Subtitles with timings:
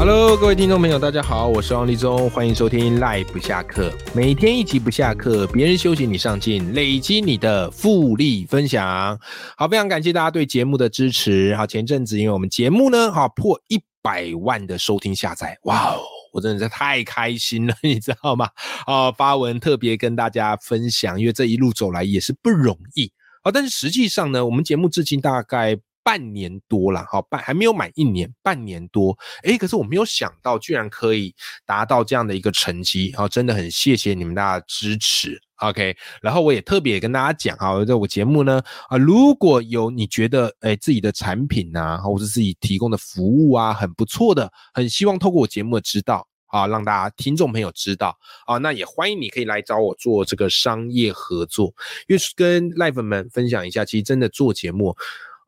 [0.00, 9.20] Hello，各位听众朋友，大家好，我是王立中，欢迎收听 Life 不下课，每天一集不下课，别人休息你上进，累积你的复利分享。
[9.58, 11.54] 好，非常感谢大家对节目的支持。
[11.54, 16.00] 好，前阵子因为我们节目呢，好破一百万的收听下载，哇哦，
[16.32, 18.48] 我真的是太开心了，你知道吗？
[18.86, 23.12] 啊，发文特别跟大家分享，因为这一路走来也是不容易
[23.42, 23.52] 啊。
[23.52, 25.78] 但是实际上呢，我们节目至今大概。
[26.02, 31.34] 半年多了，好半还没有满一年，半年多，诶，可是我没有想到，居然可以
[31.66, 51.72] 达到这样的一个成绩，好，真的很谢谢你们大家支持，OK，然后我也特别跟大家讲啊，在我节目呢，啊，如果有你觉得诶自己的产品啊，或者自己提供的服务啊很不错的，很希望透过我节目的知道啊，让大家听众朋友知道啊，那也欢迎你可以来找我做这个商业合作，
[52.08, 54.96] 因为跟 Live 们分享一下，其实真的做节目。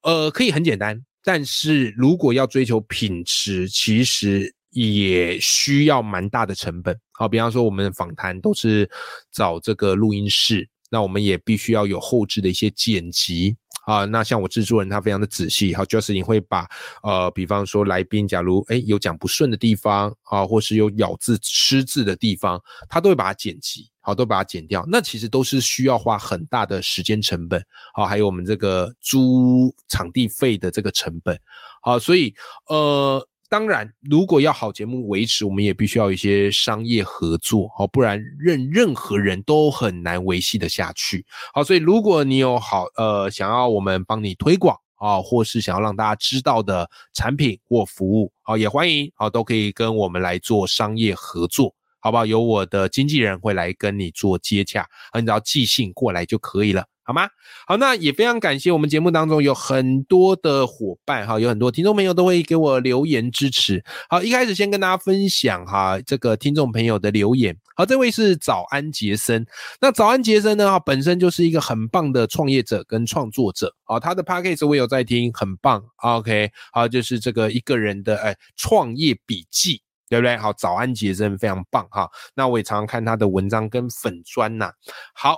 [0.02, 6.98] 呃，可以很简单，但是如果要追求品质，其实也需要蛮大的成本。
[7.12, 8.90] 好，比方说我们访谈都是
[9.30, 13.56] 找这个录音室，那我们也必须要有后置的一些剪辑。
[13.84, 16.66] 啊，那像我制作人，他非常的仔细，好就是你会把
[17.02, 24.84] 呃，比方说来宾，假如哎有讲不顺的地方啊，或是有咬字失字的地方，他都会把它剪辑，好，都把它剪掉。
[24.88, 31.38] 那其实都是需要花很大的时间成本，好，还有我们这个租场地费的这个成本，
[31.82, 32.34] 好，所以
[32.68, 33.26] 呃。
[33.52, 41.22] 当然，如果要好节目维持，我们也必须要一些商业合作，好，不然任任何人都很难维系的下去。
[41.52, 52.24] 好，所以如果你有好呃想要我们帮你推广啊，或是想要让大家知道的产品或服务，好，也欢迎好都可以跟我们来做商业合作，好不好？
[52.24, 56.86] 有我的经纪人会来跟你做接洽，你只要寄信过来就可以了。
[57.04, 57.28] 好吗？
[57.66, 63.82] 好，那也非常感谢我们节目当中有很多的伙伴哈，有很多听众朋友都会给我留言支持。
[64.08, 67.56] 好，一开始先跟大家分享哈，这个听众朋友的留言。
[67.74, 69.44] 好，这位是早安杰森。
[69.80, 70.70] 那早安杰森呢？
[70.70, 73.74] 哈，本身就是一个很棒的创业者跟创作者。
[73.82, 75.82] 好，他的 p a c k a g e 我有在听，很棒。
[75.96, 80.36] OK，好，就是这个一个人的哎创业笔记，对不对？
[80.36, 82.08] 好，早安杰森非常棒哈。
[82.34, 84.70] 那我也常常看他的文章跟粉砖呐。
[85.14, 85.36] 好。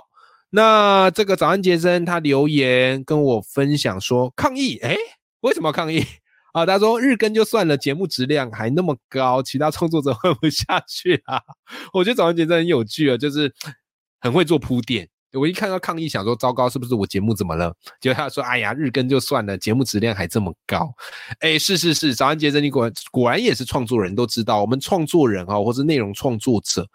[0.55, 4.95] 那这个早安杰森他留言跟我分享说抗议，哎，
[5.41, 6.01] 为什么抗议
[6.53, 6.65] 啊？
[6.65, 11.41] 他说日更就算了，节目质量还那么高，其他创作者混不下去啊。
[11.91, 13.53] 我觉得早安杰森很有趣啊，就是
[14.21, 15.09] 很会做铺垫。
[15.33, 17.75] 我一看到抗议，想说糟糕，是不是我节目怎么了？
[17.99, 20.89] 结果他说，哎呀，日更就算了，节目质量还这么高。
[21.41, 26.87] 哎，是是是，早安杰森，你果果然也是创作人，都知道我们创作人啊，或是内容创作者。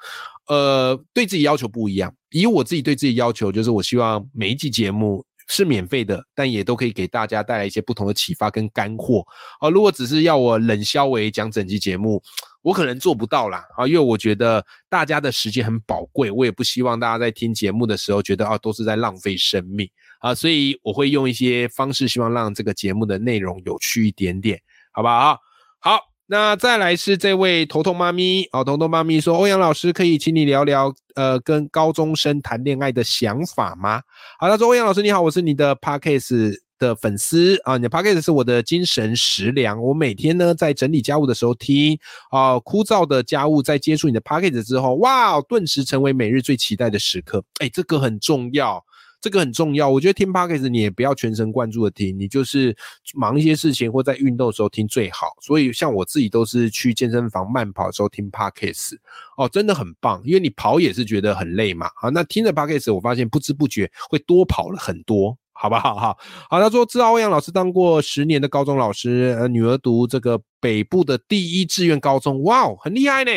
[0.51, 2.13] 呃，对自己要求不一样。
[2.31, 9.25] 以我自己对自己要求，就是我希望每一季节目是免费的，但也都可以给大家带来一些不同的启发跟干货。
[9.61, 12.21] 啊，如果只是要我冷消为讲整集节目，
[12.63, 13.65] 我可能做不到啦。
[13.77, 19.89] 啊，因为我觉得大家的时间很宝贵，我也不希望大家在听节目的时候觉得啊都是在浪费生命
[20.19, 25.39] 啊，所以我会用一些方式，希望让这个节目的内容有趣一点点，好不好？
[25.79, 26.10] 好。
[26.33, 34.01] 那再来是这位头痛妈咪哦，头痛妈咪说：“欧阳老师可以请你聊聊，呃，跟高中生谈恋爱的想法吗？”
[34.39, 41.99] 好，他说：“欧阳老师你好，我是你的 Parkes 的粉丝啊，你的 Parkes 是我的精神食粮，我每天呢在整理家务的时候听
[42.31, 47.43] 啊，枯燥的家务在接触你的 Parkes 之后，哇，顿时成为每日最期待的时刻。
[47.59, 48.81] 哎，这个很重要。”
[49.21, 52.75] 这个很重要，我觉得听 podcast 你也不要全神贯注的听，你就是
[53.15, 55.29] 忙一些事情或在运动的时候听最好。
[55.41, 58.97] 所以像我自己都是去健身房慢跑的时候听 podcast，
[59.37, 61.91] 哦，真的很棒，因为你跑也是觉得很累嘛。
[61.95, 65.95] 好，那听着 podcast，我发现不知不觉会多跑了很多，好不好？
[65.97, 66.17] 哈，
[66.49, 73.31] 好，他说知道欧阳老师当过十年的高中老师，呃，女儿读这个北部的第一志愿高中，哇，很厉害呢。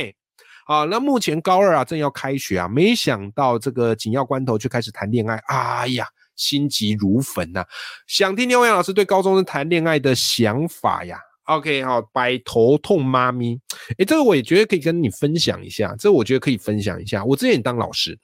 [0.66, 7.66] 好，那目前高二啊，正要开学啊，没想到这个紧要关头就开始谈恋爱，哎呀，心急如焚呐！
[8.08, 13.60] 想听听欧阳老师对高中生谈恋爱的想法呀？OK，好，白头痛妈咪，
[13.98, 17.26] 诶，这个我也觉得可以跟你分享一下，这我觉得可以分享一下。
[17.26, 18.18] 我之前当老师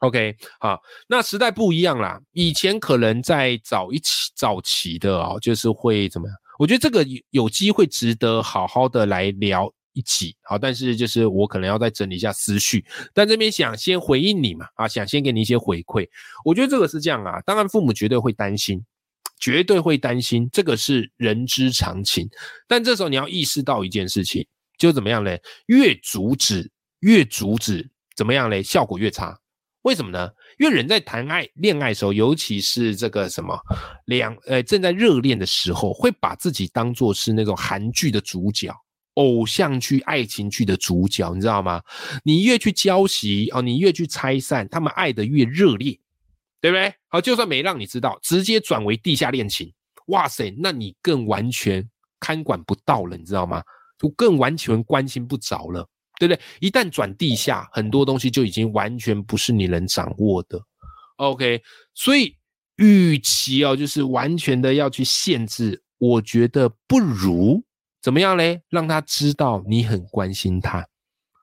[0.00, 6.36] ，OK，好，那时代不一样啦，以前可能在早一期早期的哦，就是会怎么样？
[6.58, 9.72] 我觉得这个有机会值得好好的来聊。
[9.92, 16.08] 一起好，但是就是我可能要再整理一下思绪，但这边想先回应你嘛，啊，想先给你一些回馈。
[16.44, 18.84] 我觉得这个是这样啊，当然父母绝对会担心，
[19.38, 22.28] 绝对会担心，这个是人之常情。
[22.66, 24.46] 但这时候你要意识到一件事情，
[24.78, 25.40] 就怎么样嘞？
[25.66, 28.62] 越阻止，越阻止，怎么样嘞？
[28.62, 29.38] 效果越差。
[29.82, 30.30] 为什么呢？
[30.60, 33.58] 因为人在谈爱、恋爱的时候，尤其是这个什么
[34.04, 38.72] 两呃正在热恋的时候，会把自己当做是那种韩剧的主角、
[39.14, 41.82] 偶像剧、爱情剧的主角，你知道吗？
[42.24, 45.98] 你越去交习哦，你越去拆散，他们爱的越热烈，
[46.60, 46.94] 对不对？
[47.08, 49.72] 好，就算没让你知道，直接转为地下恋情，
[50.06, 51.88] 哇塞，那你更完全
[52.20, 53.62] 看管不到了，你知道吗？
[53.98, 55.88] 就更完全关心不着了。
[56.18, 56.40] 对不对？
[56.60, 60.60] 一旦转地下，很多东西就已经完全不是你能掌握的。
[61.16, 61.60] OK，
[61.94, 62.36] 所以
[62.76, 67.60] 与其哦，就是完全的要去限制，我觉得不如
[68.02, 68.60] 怎么样嘞？
[68.68, 70.86] 让他知道你很关心他，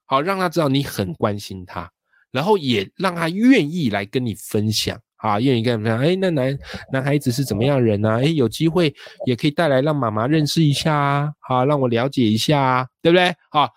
[0.06, 1.90] 好，让他知道你很关心他，
[2.32, 6.02] 然后也让他愿意来跟你分享啊，愿意跟你分享。
[6.02, 6.60] 哎，那男
[6.92, 8.20] 男孩子是怎么样人呢？
[8.22, 8.94] 哎，有机会
[9.26, 13.34] 也可以带来让妈妈认识一下啊，好，让我了解一下啊，对不对？
[13.50, 13.70] 好。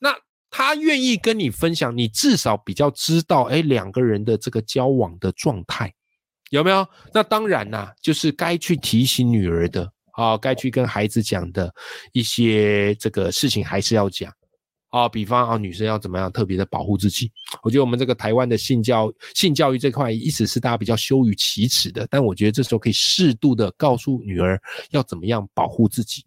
[0.00, 0.14] 那
[0.50, 5.92] 他愿意跟你分享，你至少比较知道，哎，两个人的这个交往的状态
[6.50, 6.86] 有没有？
[7.12, 11.72] 那当然啦，就是该去提醒女儿的啊，该去跟孩子讲的
[12.12, 14.32] 一些这个事情还是要讲
[14.90, 15.08] 啊。
[15.08, 17.30] 比方啊，女生要怎么样特别的保护自己？
[17.62, 26.24] 我觉得我们这个台湾的性教性教育这块，一直是大家比较羞于启齿的，但我觉得这时候可以适度的告诉女儿要怎么样保护自己。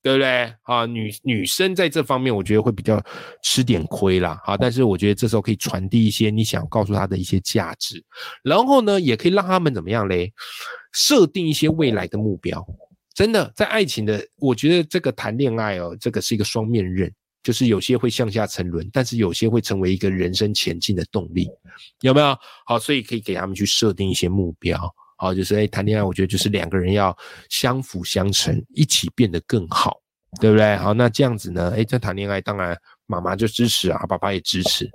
[0.00, 0.86] 对不对啊？
[0.86, 3.04] 女女生在这方面，我觉得会比较
[3.42, 4.40] 吃点亏啦。
[4.44, 8.02] 啊，但是我觉得这时候可以传递一些你想告诉他的一些价值，
[8.44, 10.32] 然后呢，也可以让他们怎么样嘞？
[10.92, 12.64] 设定一些未来的目标。
[13.18, 17.12] 真的，在爱情的，我觉得这个谈恋爱哦，这个是一个双面刃，
[17.42, 21.50] 就是有些会向下沉沦，但是有些会成为一个人生前进的动力，
[22.02, 22.38] 有没有？
[22.64, 24.78] 好，所以可以给他们去设定一些目标。
[25.16, 27.12] 好，就是哎，谈恋爱，我觉得就是两个人要
[27.50, 30.00] 相辅相成，一起变得更好，
[30.40, 30.76] 对不对？
[30.76, 34.88] 好，那这样子呢，哎，在谈恋爱，当然妈妈就支持啊，爸爸也支持，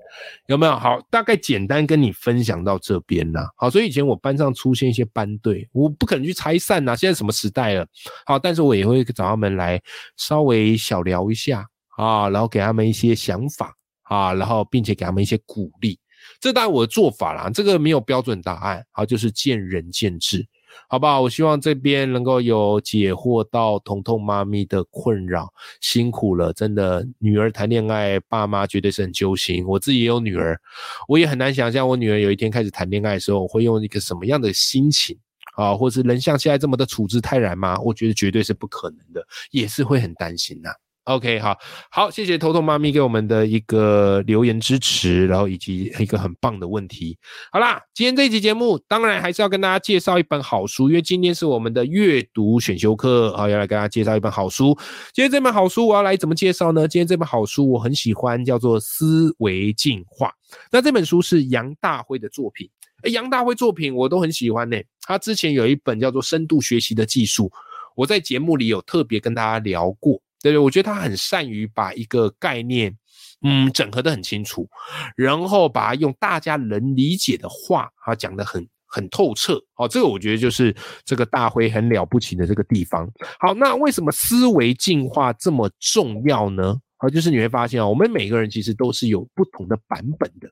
[0.47, 0.77] 有没有？
[0.77, 3.49] 好，大概简单跟你分享到这边啦。
[3.57, 6.95] 好，所以以前我班上出现一些班队，我不可能去拆散呐。
[6.95, 7.85] 现在什么时代了？
[8.25, 9.81] 好，但是我也会找他们来
[10.15, 11.67] 稍微小聊一下
[11.97, 15.99] 啊，然后给他们一些想法啊，然后并且给他们一些鼓励。
[16.39, 20.45] 这当然我的做法啦，这个没有标准答案，好，就是见仁见智，
[20.87, 21.21] 好不好？
[21.21, 29.65] 我希望这边能够有解惑到彤彤妈咪的困扰，辛苦了，真的，女儿谈恋爱，爸妈绝对是很揪心。
[29.65, 30.59] 我自己也有女儿，
[31.07, 35.17] 我也很难想象我女儿有一天开始谈恋爱的时候，我会用一个什么样的心情
[35.55, 37.79] 啊，或是能像现在这么的处之泰然吗？
[37.79, 40.69] 我觉得绝对是不可能的，也是会很担心呐。
[41.05, 41.57] OK，好
[41.91, 47.17] 好，谢谢头头妈咪给我们的一个留言支持，然后以及一个很棒的问题。
[47.51, 54.73] 好啦，今天这一集节目，当然还是要跟大家介绍一本好书，因为今天是我们的阅读选修课，好，要来跟大家介绍一本好书。
[55.13, 56.87] 今天这本好书我要来怎么介绍呢？
[56.87, 60.29] 今天这本好书我很喜欢，叫做《思维进化》。
[60.71, 62.69] 那这本书是杨大辉的作品，
[63.01, 64.77] 哎，杨大辉作品我都很喜欢呢。
[65.01, 67.47] 他之前有一本叫做《深度学习的技术》，
[67.93, 70.21] 我在节目里有特别跟大家聊过。
[70.43, 72.95] 对对，我觉得他很善于把一个概念，
[73.43, 74.69] 嗯，整合的很清楚，
[75.15, 79.55] 然后把它用大家能理解的话啊讲的很很透彻。
[79.77, 80.75] 哦，这个我觉得就是
[81.05, 83.09] 这个大辉很了不起的这个地方。
[83.39, 86.77] 好，那为什么思维进化这么重要呢？
[86.97, 90.51] 好，就是你会发现啊，我们每个人其实都是有不同的版本的。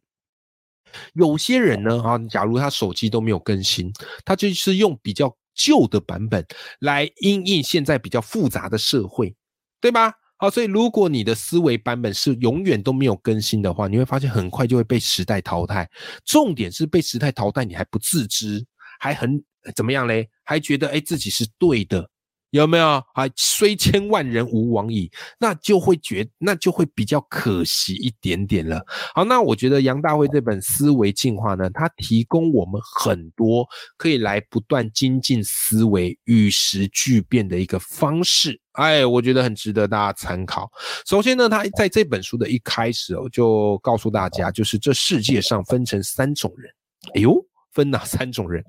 [1.13, 3.91] 有些人呢，啊，假如他手机都没有更新，
[4.24, 6.45] 他就是用比较旧的版本
[6.79, 9.36] 来应应现在比较复杂的社会。
[9.81, 10.13] 对吧？
[10.38, 15.89] 好，所以如果你的思维版本是永远都没有更新的话，你会发现很快就会被时代淘汰。
[16.23, 18.65] 重点是被时代淘汰，你还不自知，
[19.00, 19.43] 还很
[19.75, 20.29] 怎么样嘞？
[20.43, 22.09] 还觉得哎自己是对的。
[22.51, 23.31] 有没有还？
[23.38, 25.09] 虽千万人吾往矣，
[25.39, 28.83] 那就会觉，那就会比较可惜一点点了。
[29.15, 38.59] 好，那我觉得杨大卫这本《思维进化》呢，它提供我们很多可以来不断精进思维、与时俱变的一个方式。
[38.73, 40.71] 哎，我觉得很值得大家参考。
[41.05, 46.71] 首先呢，他在这本书的一开始哦，就告诉大家，就是这世界上分成三种人。
[47.15, 47.35] 哎呦！
[47.73, 48.61] 分哪三种人？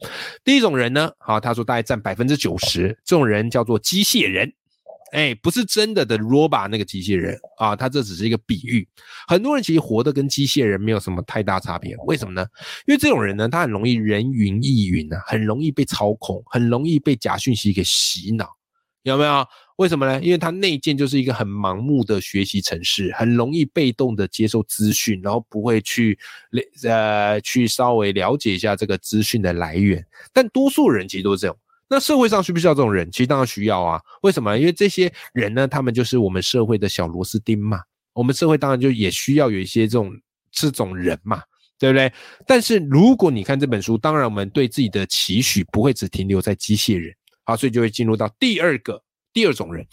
[0.45, 1.11] 第一种人呢？
[1.19, 4.53] 好，他说大概占百分之九十，这种人叫做机械人，
[5.11, 8.89] 哎，不是真的的 robot 那个机械人啊，他这只是一个比喻。
[9.27, 12.47] 很多人其实活得跟机械人没有什么太大差别，为什么呢？
[12.87, 18.49] 因为这种人呢，他很容易人云亦云啊，很容易被操控，很容易被假讯息给洗脑，
[19.03, 19.47] 有没有？
[19.77, 20.21] 为什么呢？
[20.23, 26.17] 因为他内建就是一个很盲目的学习程式，很容易被动的接受资讯，然后不会去
[26.85, 30.05] 呃去稍微了解一下这个资讯的来源。
[30.33, 31.57] 但多数人其实都是这样。
[31.89, 33.11] 那社会上需不需要这种人？
[33.11, 34.01] 其实当然需要啊。
[34.23, 34.57] 为什么？
[34.57, 37.81] 因为这些人呢，他们就是我们社会的小螺丝钉嘛。
[38.15, 40.13] 我们社会当然就也需要有一些这种
[40.51, 41.43] 这种人嘛，
[41.79, 42.13] 对不对？
[42.47, 47.13] 但是如果你看这本书，当然我们对自己的期许不会只停留在机械人，
[47.57, 49.87] 所以就会进入到第二个第二种人。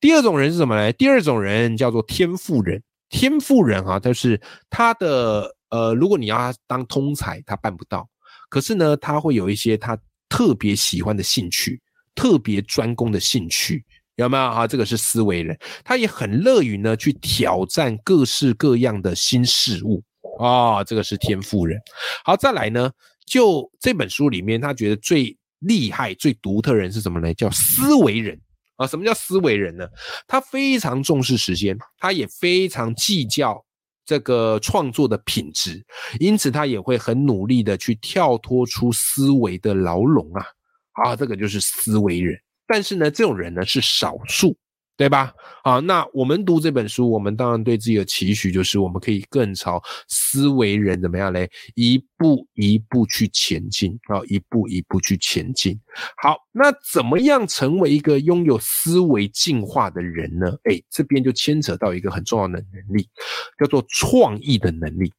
[0.00, 0.92] 第二种人是什么呢？
[0.92, 2.82] 第二种人叫做天赋人。
[3.10, 4.38] 天赋人啊，就是
[4.68, 8.06] 他的呃，如果你要他当通才，他办不到。
[8.50, 9.98] 可是呢，他会有一些他
[10.28, 11.80] 特别喜欢的兴趣，
[12.14, 13.82] 特别专攻的兴趣，
[14.16, 14.66] 有没有啊？
[14.66, 20.02] 这个是思维人，他也很乐于呢去挑战各式各样的新事物
[20.38, 20.84] 啊。
[20.84, 21.80] 这个是天赋人。
[22.24, 22.90] 好，再来呢，
[23.24, 27.32] 就这本书里面，他觉得最厉害、最独特人是什么呢？
[27.34, 28.40] 叫思维人
[28.76, 28.86] 啊。
[28.86, 29.86] 什么叫思维人呢？
[30.26, 33.64] 他非常重视时间，他也非常计较。
[34.04, 35.84] 这个创作的品质，
[36.18, 40.46] 因此他也会很努力的去跳脱出思维的牢笼啊
[40.92, 42.34] 啊，这个就是思维人。
[42.66, 44.56] 但是呢，这种人呢是少数。
[44.98, 45.32] 对吧？
[45.62, 51.48] 好，那我们读这本书，我们当然对自己的期许就是，我们可以更朝思维人怎么样嘞？
[51.76, 55.78] 一步一步去前进啊，一步一步去前进。
[56.20, 60.52] 好，那怎么样成为一个拥有思维进化的人呢？
[60.64, 63.08] 哎，这边就牵扯到一个很重要的能力，
[63.56, 65.12] 叫做创意的能力。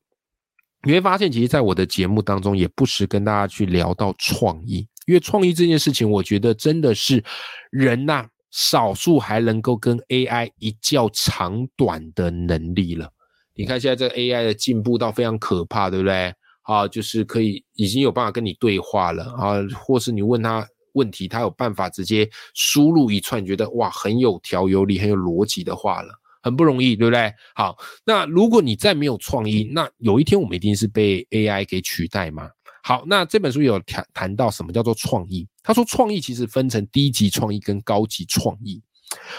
[0.84, 7.24] 你会发现，其实，在我的节目当中，也不时跟大家去聊到创意，因为创意这件事情，我觉得真的是
[7.72, 8.28] 人呐。
[8.52, 13.12] 少数还能够跟 AI 一较长短的能力了。
[13.54, 16.34] 你看现在这个 AI 的进步到非常可怕，对不对？
[16.64, 26.14] 啊，就是可以已经有办法跟你对话了啊，或是你问他问题，他有办法直接输入一串，觉得哇很有条有理、很有逻辑的话了，
[26.44, 27.34] 很不容易，对不对？
[27.56, 27.76] 好，
[28.06, 32.50] 那如果你再没有创意，那有一天我们一定是被 AI 给取代吗？
[32.84, 35.48] 好，那这本书有谈谈到什么叫做创意？
[35.64, 38.82] 他说创意其实分成低级创意跟高级创意。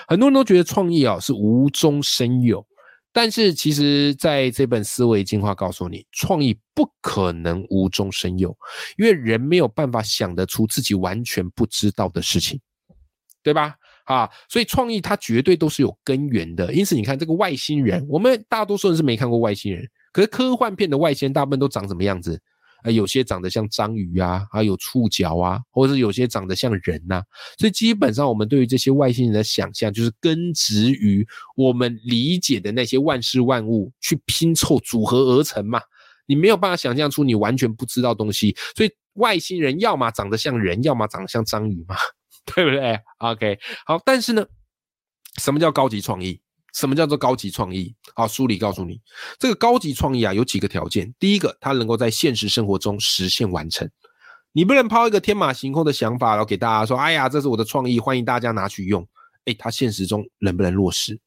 [0.09, 2.65] 很多人都觉得创意啊是无中生有，
[3.13, 8.57] 但是其实在这本思维进化告诉你，创意不可能无中生有，
[8.99, 12.61] 因为人没有办法想得出自己完全不知道的事情，
[13.43, 13.77] 对吧？
[14.05, 16.75] 啊，所以创意它绝对都是有根源的。
[16.75, 22.41] 因此你看这个外星人，我们大多数人是没看过外星人，可是科幻片的外星人大部分都长什么样子？
[22.83, 27.23] 啊，有些长得像章鱼啊，还有触角啊，或者是有些长得像人呐，
[27.59, 35.81] 所以基本上我们对于这些外星人的想象，就是根植于我们理解的那些万事万物去拼凑组合而成嘛。
[36.27, 41.97] 你没有办法想象出你完全不知道东西，所以外星人要么长得像人，要么长得像章鱼嘛，
[42.47, 44.47] 对不对？OK，好，但是呢，
[45.39, 46.41] 什么叫高级创意？
[46.75, 47.95] 什么叫做高级创意？
[48.15, 49.01] 好，书里告诉你，
[49.39, 51.13] 这个高级创意啊有几个条件。
[51.19, 53.89] 第一个，它能够在现实生活中实现完成。
[54.53, 59.07] 你不能抛一个天马行空的想法，然后给大家说：“哎呀，这是我的创意，欢迎大家拿去用。”
[59.47, 61.19] 哎，它现实中能不能落实？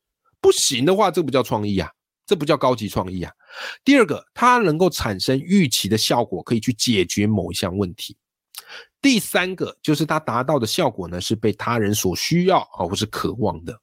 [0.41, 1.89] 不行的话，这不叫创意啊，
[2.25, 3.31] 这不叫高级创意啊。
[3.83, 8.17] 第二个，它能够产生预期的效果，可以去解决某一项问题。
[9.01, 13.79] 第三个，就是它达到的效果呢，是被他人所需要啊，或是渴望的。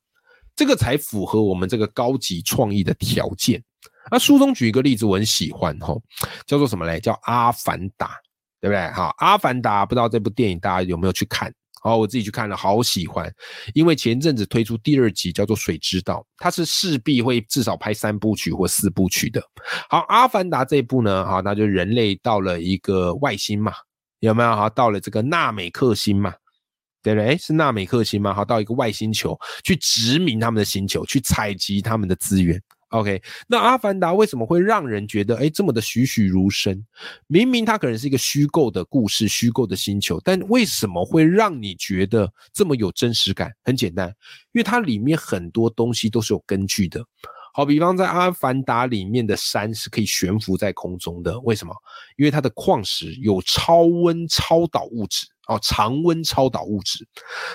[0.61, 3.65] 这个才符合我们这个高级创意的条件。
[4.11, 5.97] 那书中举一个例子，我很喜欢哈，
[6.47, 7.01] 叫做什么嘞？
[7.01, 8.09] 叫《阿凡达》，
[8.61, 8.87] 对不对？
[8.91, 11.51] 哈，《阿凡达》不知道这部电影大家有没有去看？
[11.81, 13.33] 好，我自己去看了，好喜欢。
[13.73, 19.43] 因为前阵子推出第二集，叫做《水之道》，它是势必会至少拍三部曲或四部曲的。
[19.89, 23.73] 好，《阿凡达》这一部呢，哈，那就人类到了一个外星嘛，
[24.19, 24.55] 有没有？
[24.55, 26.35] 哈，到了这个纳美克星嘛。
[27.03, 27.37] 对不对？
[27.37, 28.35] 是纳美克星吗？
[28.35, 32.61] 好，到一个外星球去殖民他们的星球，去采集他们的资源。
[32.91, 36.85] OK，那阿凡达为什么会让人觉得哎这么的栩栩如生？
[37.29, 43.53] 明明它可能是一个虚构的故事、虚构的星球，但为什么会让你觉得这么有真实感？
[43.63, 44.09] 很简单，
[44.53, 47.01] 因为它里面很多东西都是有根据的。
[47.55, 51.73] 好，比方在阿凡达里面的山是可以悬浮在空中的，为什么？
[52.17, 57.07] 因为它的矿石有超温超导物质哦，常温超导物质，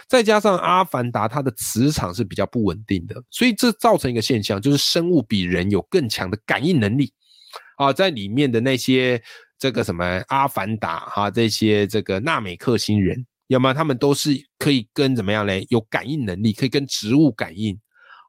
[0.07, 7.11] 再加上阿凡达它的磁场是比较不稳定的，所以这造成一个现象，就是生物比人有更强的感应能力
[7.77, 9.21] 啊，在里面的那些
[9.57, 15.65] 这个什么阿凡达哈，这些这个纳美克星人，要么他们都是可以跟怎么样嘞？
[15.69, 17.79] 有感应能力，可以跟植物感应。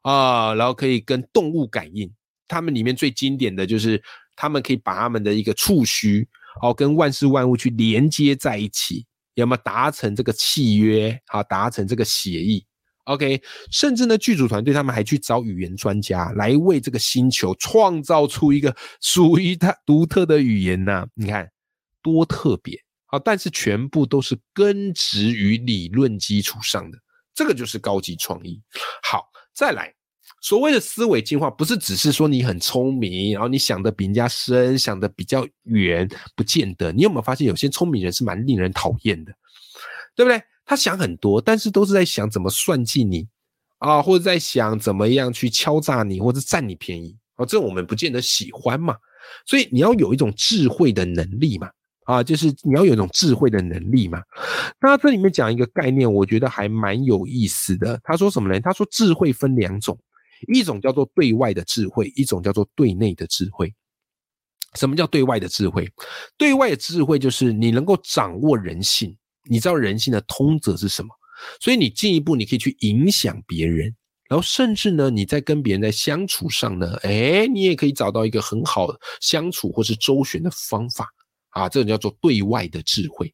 [0.03, 2.09] 啊，然后可以跟动物感应，
[2.47, 4.01] 他们里面最经典的就是，
[4.37, 6.25] 他们可以把他们的一个触须，
[6.61, 9.05] 哦，跟万事万物去连接在一起，
[9.41, 11.17] 有没有达成这个契约？
[11.27, 12.65] 好，达成这个协议。
[13.03, 13.41] OK，
[13.71, 21.05] 甚至呢，剧组团队他们还去找语言专家来为这个星球创造出一个属于它独特的语言呢。
[21.13, 21.47] 你看
[22.01, 26.97] 多特别，好，但是全部都是根植于理论基础上的，
[27.33, 28.59] 这个就是高级创意。
[29.03, 29.93] 好，再来，
[30.41, 36.91] 所谓的思维进化，不是只是说你很聪明，然后你想的比人家深，想的比较远，不见得。
[36.91, 39.33] 你有没有发现，有些聪明人是蛮令人讨厌的，
[40.15, 40.41] 对不对？
[40.65, 43.27] 他想很多，但是都是在想怎么算计你
[43.79, 48.95] 啊，或者在想怎么样去敲诈你，或者占你便宜啊，这我们不见得喜欢嘛。
[49.45, 51.69] 所以你要有一种智慧的能力嘛。
[52.05, 54.21] 啊，就是你要有一种智慧的能力嘛。
[54.79, 57.99] 那这里面讲一个概念，我觉得还蛮有意思的。
[58.01, 58.57] 他说什么呢？
[58.61, 59.99] 他说智慧分两种，
[60.53, 63.73] 一种叫做对外的智慧，一种叫做对内的智慧。
[64.75, 65.89] 什么叫对外的智慧？
[66.37, 69.17] 对外的智慧就是你能够掌握人性，
[69.49, 71.09] 你知道人性的通则是什么，
[71.59, 73.95] 所以你进一步你可以去影响别人，
[74.29, 78.87] 然后甚至呢，你在跟别人在相处上呢，哎，你也可以找到一个很好
[79.21, 81.07] 相处或是周旋的方法。
[81.51, 83.33] 啊，这种叫做对外的智慧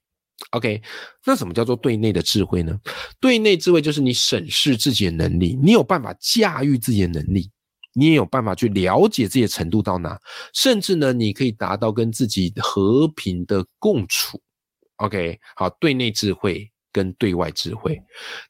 [0.52, 0.82] ，OK？
[1.26, 2.80] 那什么叫做对内的智慧呢？
[3.20, 7.50] 对内智慧就是你审视自己的能力，你有办法驾驭自己的能力，
[7.94, 10.20] 你也有办法去了解自己的程度到哪，
[10.54, 14.42] 甚至呢，你可以达到跟自己和平的共处
[14.98, 15.40] ，OK？
[15.56, 18.00] 好，对内智慧跟对外智慧，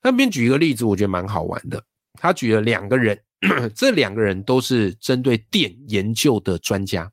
[0.01, 1.83] 那边举一个例子，我觉得蛮好玩的。
[2.19, 3.19] 他举了两个人，
[3.75, 7.11] 这两个人都是针对电研究的专家，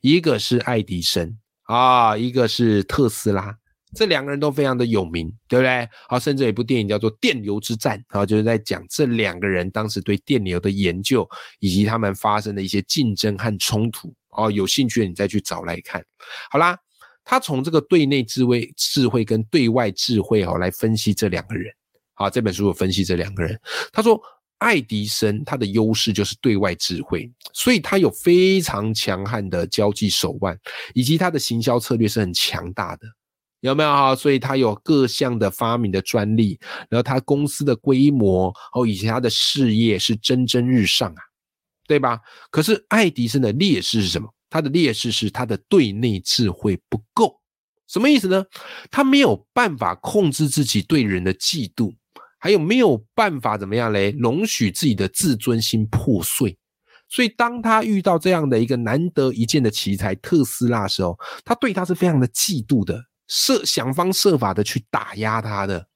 [0.00, 1.38] 一个是爱迪生。
[1.66, 3.52] 啊，一个是特斯拉，
[3.96, 5.88] 这两个人都非常的有名，对不对？
[6.08, 14.14] 好，甚至有一部电影叫做《电流之战》，啊，就是在讲这两个人当时对电流的研究，以及他们发生的一些竞争和冲突。
[14.30, 16.04] 哦，有兴趣的你再去找来看。
[16.50, 16.78] 好啦，
[17.24, 21.72] 他从这个对内智慧、智慧跟对外智慧哦来分析这两个人。
[22.14, 23.58] 好，这本书有分析这两个人，
[23.92, 24.20] 他说。
[24.58, 30.58] 爱迪生他的优势就是对外智慧，所以他有非常强悍的交际手腕，
[30.94, 33.06] 以及他的行销策略是很强大的，
[33.60, 34.14] 有没有哈？
[34.14, 36.58] 所以他有各项的发明的专利，
[36.88, 41.22] 然后他公司的规模哦，以及他的事业是蒸蒸日上啊，
[41.86, 42.20] 对吧？
[42.50, 44.28] 可是爱迪生的劣势是什么？
[44.48, 47.40] 他的劣势是他的对内智慧不够，
[47.88, 48.44] 什么意思呢？
[48.90, 51.94] 他没有办法控制自己对人的嫉妒。
[52.38, 54.14] 还有没有办法怎么样嘞？
[54.18, 56.56] 容许自己的自尊心破碎，
[57.08, 65.86] 所以当他遇到这样的一个难得一见的奇才特斯拉的时候，他对他是非常的嫉妒的，设想方设法的去打压他的。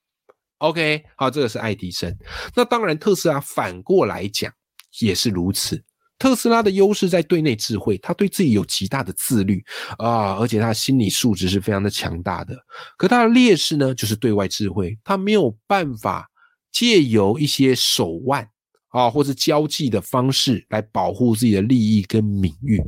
[0.59, 2.14] OK，好，这个是爱迪生。
[2.55, 4.53] 那当然，特斯拉反过来讲
[5.01, 5.83] 也是如此。
[6.19, 9.64] 特斯拉的优势在对内智慧，他对自己有极大的自律
[9.99, 12.55] 啊，而且他的心理素质是非常的强大的。
[12.99, 16.29] 可他的劣势呢，就是对外智慧，他没有办法。
[16.73, 18.49] 借由一些手腕
[18.90, 22.81] 啊，或是交际的方式来保护自己的利益跟名誉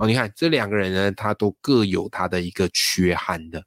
[0.00, 3.62] 哦，你看这两个人呢，他都各有他的一个缺憾的。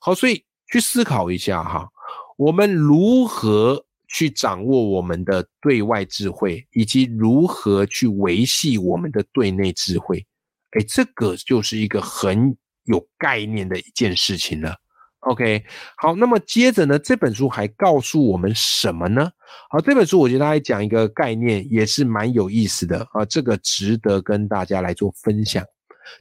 [0.00, 1.88] 好，所以去思考一下哈，
[2.36, 10.26] 我们如何去掌握我们的对外智慧，以及如何去维系我们的对内智慧？
[10.72, 14.76] 哎，这个就是一个很有概念的一件事情了。
[15.20, 15.64] OK，
[15.96, 19.30] 好，那么接着呢，这本书还告诉我们什么呢？
[19.68, 25.64] 好，这本书我觉得它还讲一个概念，也是蛮有意思的啊，这个值得跟大家来做分享，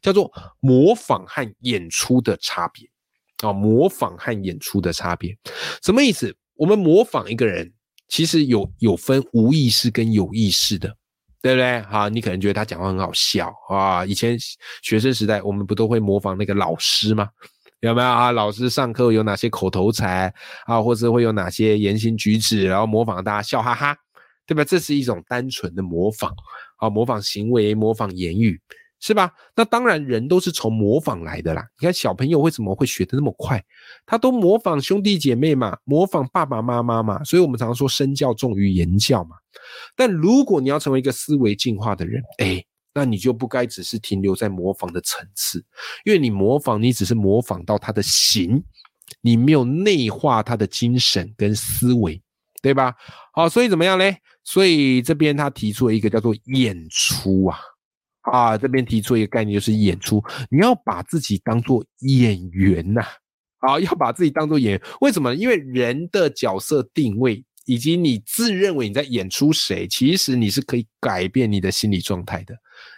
[0.01, 2.87] 叫做模仿和演出的差别
[3.43, 5.37] 啊，模仿和演出的差别，
[5.83, 6.35] 什么意思？
[6.55, 7.71] 我们模仿一个人，
[8.07, 10.95] 其实有有分无意识跟有意识的，
[11.41, 11.81] 对不对？
[11.81, 14.35] 好，你可能觉得他讲话很好笑啊，以前
[14.81, 17.29] 学生时代我们不都会模仿那个老师吗？
[17.81, 18.31] 有没有啊？
[18.31, 20.33] 老师上课有哪些口头禅
[20.65, 23.95] 啊，或者会有哪些言行举止，然后模仿大家笑哈哈，
[24.47, 24.63] 对吧？
[24.63, 26.33] 这是一种单纯的模仿
[26.77, 28.59] 啊，模仿行为，模仿言语，
[28.99, 29.31] 是吧？
[29.55, 31.65] 那当然，人都是从模仿来的啦。
[31.79, 33.63] 你看小朋友为什么会学得那么快？
[34.05, 37.23] 他都模仿兄弟姐妹嘛，模仿爸爸妈妈嘛。
[37.23, 39.35] 所以我们常说身教重于言教嘛。
[39.95, 42.63] 但如果你要成为一个思维进化的人，哎。
[42.93, 45.63] 那你就不该只是停留在模仿的层次，
[46.03, 48.63] 因为你模仿，你只是模仿到他的形，
[49.21, 52.19] 你没有内化他的精神跟思维，
[52.59, 52.95] 对吧？
[53.33, 54.17] 好，所以怎么样嘞？
[54.43, 57.59] 所以这边他提出了一个叫做演出啊，
[58.31, 63.01] 啊，这边提出一个概念就是演出，你要把自己当做演员呐，
[63.59, 65.35] 啊，要把自己当做演员，为什么？
[65.35, 67.43] 因为人的角色定位。
[67.69, 72.55] 以及你自认为你在演出谁，其实你是可以改变你的心理状态的。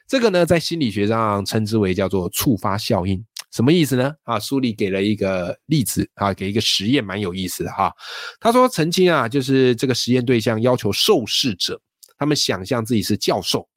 [0.07, 3.25] 这个呢，在心理学上称之为叫做触发效应。
[3.51, 4.13] 什么意思呢？
[4.25, 7.91] 啊，书里给了一个例子啊，给一个实验，蛮有意思的哈。
[8.39, 11.81] 他说，曾经啊，就是这个实验对象要求受试者，
[12.15, 13.67] 他们想象自己是教授，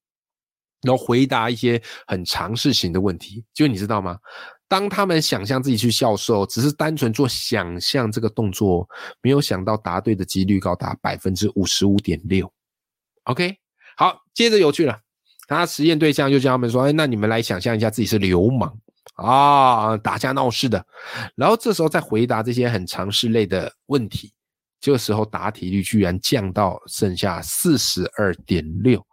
[0.83, 3.45] 然后回答一些很常识型的问题。
[3.55, 4.19] 就你知道吗？
[4.69, 8.89] 当他们想象自己去销售，只是单纯做想象这个动作，
[9.21, 12.51] 没有想到答对的几率高达百分之五十五点六。
[13.25, 13.55] OK，
[13.99, 14.99] 好，接着有趣了，
[15.47, 18.75] 他实验对象就叫他们说：“哎，那你们来想象一下自己是流氓
[19.17, 20.83] 啊，打架闹事的。”
[21.37, 24.33] 然后这时候再回答这些很常识类的问题，
[24.81, 29.05] 这个时候答题率居然降到剩下四十二点六。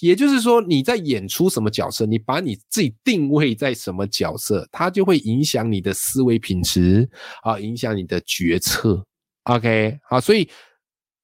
[0.00, 7.08] 也就是说，你在演出什么角色，你把你自己定位在什么角色，它就会影响你的思维品质
[7.42, 9.04] 啊，影响你的决策。
[9.44, 10.48] OK，好，所以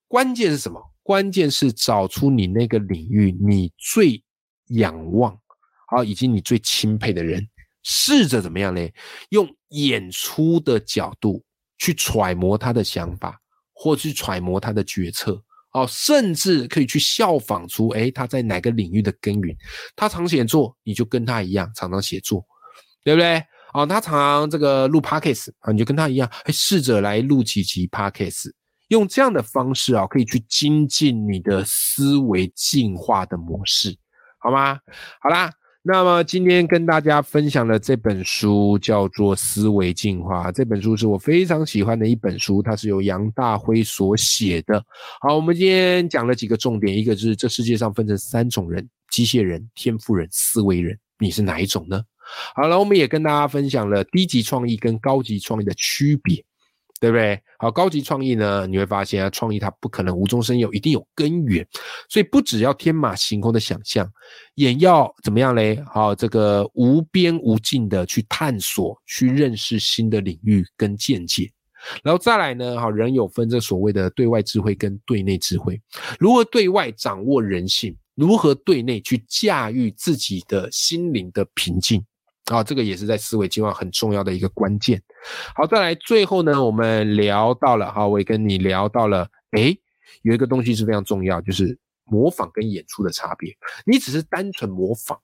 [0.07, 0.81] 关键是什么？
[1.03, 4.23] 关键是找出你那个领域你最
[4.69, 5.33] 仰望
[5.89, 7.45] 啊，以及你最钦佩的人，
[7.83, 8.89] 试着怎么样呢？
[9.31, 11.43] 用演出的角度
[11.79, 13.41] 去揣摩他的想法，
[13.73, 15.43] 或去揣摩他的决策。
[15.73, 19.57] 哦，甚至可以去效仿出，哎，他在哪个领域的耕耘？
[19.95, 22.45] 他常写作，你就跟他一样，常常写作，
[23.05, 23.43] 对不对？
[23.73, 28.51] 哦，他常这个录 podcast 啊，你就跟他一样，哎，试着来录几集 podcast，
[28.89, 33.97] 用这样的方式啊，可以去精进你的思维进化的模式，
[34.39, 34.79] 好吗？
[35.21, 35.53] 好啦。
[35.83, 44.85] 那么今天跟大家分享的这本书叫做《思维进化》，这本书是我非常喜欢的一本书，它是由杨大辉所写的。
[45.23, 52.03] 好，我们今天讲了几个重点，一个是这世界上分成三种人：机械人、天赋人、思维人，你是哪一种呢？
[52.55, 56.45] 好了，我们也跟大家分享了低级创意跟高级创意的区别。
[57.01, 57.41] 对不对？
[57.59, 58.67] 好，高级创意呢？
[58.67, 61.67] 你会发现啊，创意它不可能无中生有，一定有根源。
[62.09, 64.09] 所以不只要天马行空的想象，
[64.55, 65.83] 也要怎么样嘞？
[65.87, 71.51] 好，这个无边无尽的去探索，去认识新的领域跟见解。
[72.03, 72.79] 然后再来呢？
[72.79, 75.81] 好，人有分这所谓的对外智慧跟对内智慧。
[76.19, 77.97] 如何对外掌握人性？
[78.15, 82.05] 如何对内去驾驭自己的心灵的平静？
[82.51, 85.01] 啊，这个也是在思维进化很重要的一个关键。
[85.55, 89.79] 好，再来最后呢，我们聊到了，哈，我也跟你聊到了，诶，
[90.23, 93.57] 有一个东西是非常重要，就是模仿跟演出的差别。
[93.87, 95.17] 你只是单纯模仿，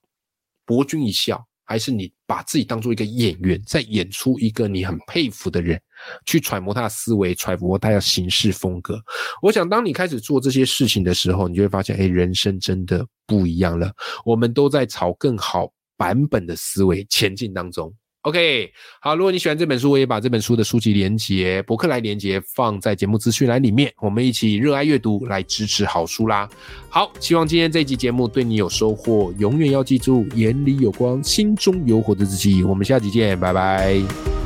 [0.65, 5.81] 博君一笑，还是你把自己当做一个演员，在演出一个你很佩服的人，
[6.27, 9.01] 去揣摩他的思维，揣摩他的行事风格。
[9.43, 13.93] 我想，当你开始做这些事情的时候，你就会发现，诶，人生真的不一样了。
[14.25, 15.73] 我们都在朝更好。
[15.97, 26.49] 版本的思维前进当中，OK，好，如果你喜欢这本书，我也把这本书的书籍连接、博客来连接放在节目资讯栏里面，我们一起热爱阅读，来支持好书啦。
[26.89, 32.63] 好，希望今天这集节目对你有收获，永远要记住，眼里有光，心中有火的自己。
[32.63, 34.46] 我们下集见，拜拜。